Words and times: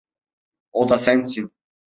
O 0.79 0.85
da 0.89 0.97
sensin. 0.97 1.47